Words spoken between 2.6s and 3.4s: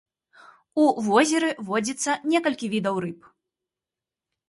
відаў рыб.